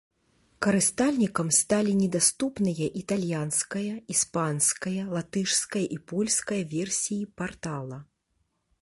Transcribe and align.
Карыстальнікам 0.65 1.47
сталі 1.57 1.93
недаступныя 1.99 2.87
італьянская, 3.03 3.93
іспанская, 4.15 4.97
латышская 5.19 5.85
і 5.97 6.03
польская 6.13 6.63
версіі 6.77 7.23
партала. 7.41 7.97